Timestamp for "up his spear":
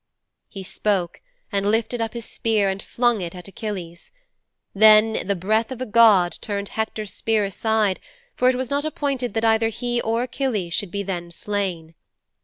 2.01-2.69